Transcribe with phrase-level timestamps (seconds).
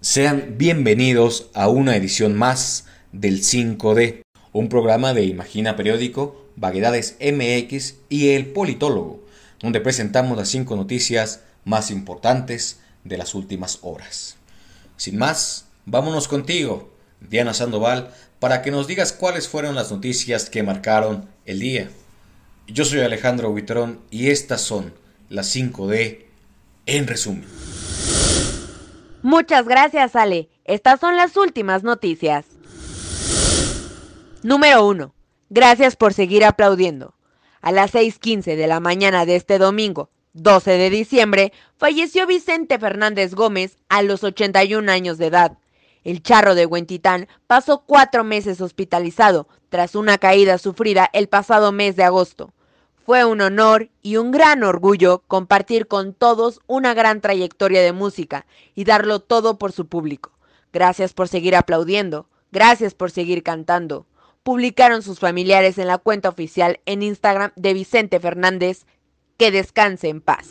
[0.00, 7.96] Sean bienvenidos a una edición más del 5D, un programa de Imagina Periódico, Vaguedades MX
[8.08, 9.24] y El Politólogo,
[9.60, 14.36] donde presentamos las cinco noticias más importantes de las últimas horas.
[14.96, 20.62] Sin más, vámonos contigo, Diana Sandoval, para que nos digas cuáles fueron las noticias que
[20.62, 21.90] marcaron el día.
[22.66, 24.92] Yo soy Alejandro Buitrón y estas son
[25.28, 26.24] las 5D
[26.86, 27.44] en resumen.
[29.22, 30.48] Muchas gracias, Ale.
[30.64, 32.46] Estas son las últimas noticias.
[34.42, 35.14] Número 1.
[35.48, 37.14] Gracias por seguir aplaudiendo.
[37.60, 43.34] A las 6.15 de la mañana de este domingo, 12 de diciembre, falleció Vicente Fernández
[43.34, 45.58] Gómez a los 81 años de edad.
[46.06, 51.96] El charro de Huentitán pasó cuatro meses hospitalizado tras una caída sufrida el pasado mes
[51.96, 52.52] de agosto.
[53.04, 58.46] Fue un honor y un gran orgullo compartir con todos una gran trayectoria de música
[58.76, 60.30] y darlo todo por su público.
[60.72, 64.06] Gracias por seguir aplaudiendo, gracias por seguir cantando.
[64.44, 68.86] Publicaron sus familiares en la cuenta oficial en Instagram de Vicente Fernández.
[69.38, 70.46] Que descanse en paz.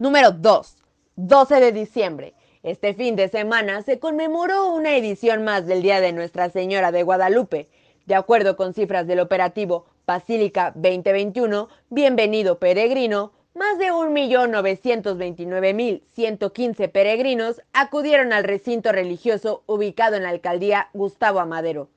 [0.00, 0.76] Número 2.
[1.14, 2.34] 12 de diciembre.
[2.62, 7.02] Este fin de semana se conmemoró una edición más del Día de Nuestra Señora de
[7.02, 7.70] Guadalupe.
[8.04, 18.34] De acuerdo con cifras del operativo Basílica 2021, Bienvenido Peregrino, más de 1.929.115 peregrinos acudieron
[18.34, 21.88] al recinto religioso ubicado en la alcaldía Gustavo Amadero.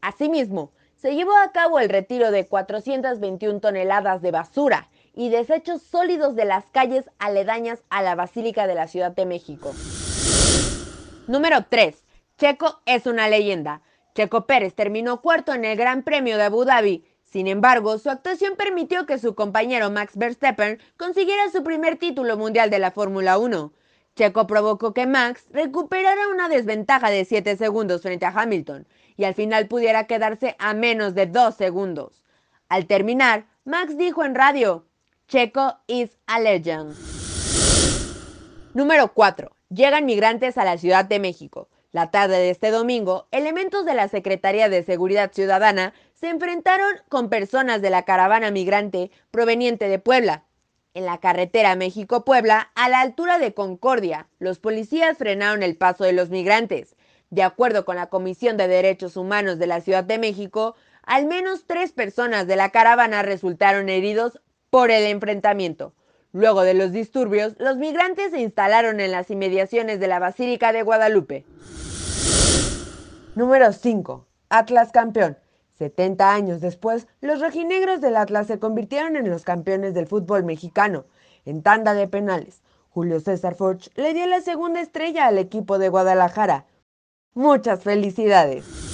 [0.00, 6.36] Asimismo, se llevó a cabo el retiro de 421 toneladas de basura y desechos sólidos
[6.36, 9.74] de las calles aledañas a la Basílica de la Ciudad de México.
[11.26, 12.04] Número 3.
[12.38, 13.82] Checo es una leyenda.
[14.14, 17.04] Checo Pérez terminó cuarto en el Gran Premio de Abu Dhabi
[17.36, 22.70] sin embargo, su actuación permitió que su compañero Max Verstappen consiguiera su primer título mundial
[22.70, 23.72] de la Fórmula 1.
[24.14, 28.86] Checo provocó que Max recuperara una desventaja de 7 segundos frente a Hamilton
[29.16, 32.24] y al final pudiera quedarse a menos de 2 segundos.
[32.70, 34.86] Al terminar, Max dijo en radio,
[35.28, 36.94] Checo is a legend.
[38.72, 39.55] Número 4.
[39.68, 41.68] Llegan migrantes a la Ciudad de México.
[41.90, 47.30] La tarde de este domingo, elementos de la Secretaría de Seguridad Ciudadana se enfrentaron con
[47.30, 50.44] personas de la caravana migrante proveniente de Puebla.
[50.94, 56.12] En la carretera México-Puebla, a la altura de Concordia, los policías frenaron el paso de
[56.12, 56.94] los migrantes.
[57.30, 61.64] De acuerdo con la Comisión de Derechos Humanos de la Ciudad de México, al menos
[61.66, 64.40] tres personas de la caravana resultaron heridos
[64.70, 65.92] por el enfrentamiento.
[66.32, 70.82] Luego de los disturbios, los migrantes se instalaron en las inmediaciones de la Basílica de
[70.82, 71.44] Guadalupe.
[73.34, 74.26] Número 5.
[74.48, 75.38] Atlas campeón.
[75.78, 81.04] 70 años después, los rojinegros del Atlas se convirtieron en los campeones del fútbol mexicano.
[81.44, 85.90] En tanda de penales, Julio César Forge le dio la segunda estrella al equipo de
[85.90, 86.64] Guadalajara.
[87.34, 88.85] Muchas felicidades.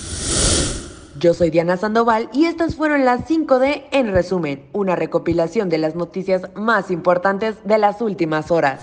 [1.22, 5.94] Yo soy Diana Sandoval y estas fueron las 5D en resumen, una recopilación de las
[5.94, 8.80] noticias más importantes de las últimas horas.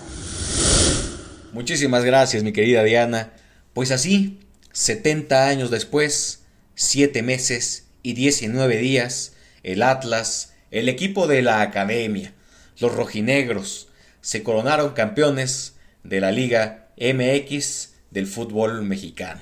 [1.52, 3.34] Muchísimas gracias mi querida Diana.
[3.74, 4.40] Pues así,
[4.72, 6.46] 70 años después,
[6.76, 9.34] 7 meses y 19 días,
[9.64, 12.34] el Atlas, el equipo de la Academia,
[12.80, 13.90] los rojinegros,
[14.22, 15.76] se coronaron campeones
[16.06, 19.42] de la Liga MX del fútbol mexicano.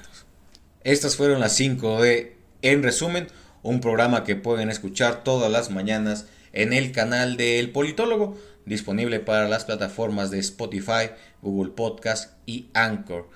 [0.84, 2.37] Estas fueron las 5 de
[2.68, 3.28] En Resumen,
[3.64, 9.48] un programa que pueden escuchar todas las mañanas en el canal del Politólogo, disponible para
[9.48, 11.12] las plataformas de Spotify,
[11.42, 13.30] Google Podcast y Anchor.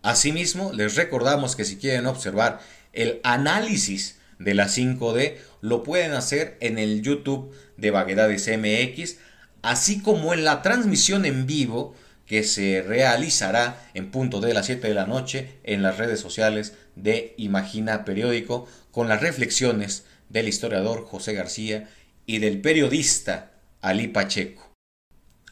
[0.00, 2.58] Asimismo, les recordamos que si quieren observar
[2.94, 9.18] el análisis de la 5D lo pueden hacer en el YouTube de Vaguedades MX,
[9.60, 14.88] así como en la transmisión en vivo que se realizará en punto de las 7
[14.88, 21.04] de la noche en las redes sociales de Imagina Periódico con las reflexiones del historiador
[21.04, 21.88] José García
[22.26, 24.70] y del periodista Ali Pacheco.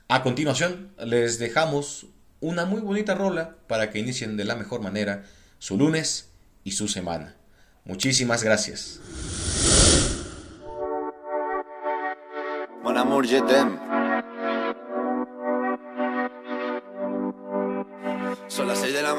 [0.09, 2.07] A continuación les dejamos
[2.41, 5.25] una muy bonita rola para que inicien de la mejor manera
[5.59, 6.29] su lunes
[6.65, 7.37] y su semana.
[7.85, 9.01] Muchísimas gracias.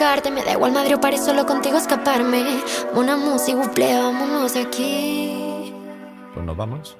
[0.00, 2.62] buscarte, me da igual Madrid o París, solo contigo escaparme.
[2.94, 5.74] Una música, buple, vámonos aquí.
[6.32, 6.96] Pues nos vamos.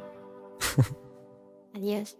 [1.75, 2.20] Adiós.